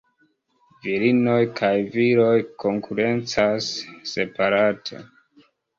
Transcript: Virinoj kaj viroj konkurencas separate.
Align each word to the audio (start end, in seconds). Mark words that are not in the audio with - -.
Virinoj 0.85 1.35
kaj 1.61 1.69
viroj 1.97 2.33
konkurencas 2.65 3.71
separate. 4.17 5.07